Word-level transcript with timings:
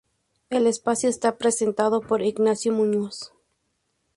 El 0.49 0.65
espacio 0.65 1.09
está 1.09 1.37
presentado 1.37 2.01
por 2.01 2.23
Ignacio 2.23 2.73
Muñoz. 2.73 3.33